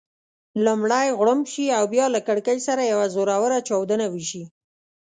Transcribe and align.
لومړی 0.65 1.07
غړومب 1.19 1.45
شي 1.53 1.65
او 1.77 1.83
بیا 1.93 2.05
له 2.15 2.19
کړېکې 2.27 2.57
سره 2.67 2.81
یوه 2.91 3.05
زوروره 3.15 3.57
چاودنه 3.67 4.05
وشي. 4.13 4.43